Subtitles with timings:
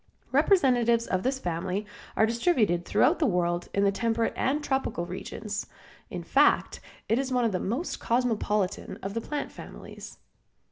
[0.31, 1.85] Representatives of this family
[2.17, 5.67] are distributed throughout the world in the temperate and tropical regions.
[6.09, 10.17] In fact, it is one of the most cosmopolitan of the plant families.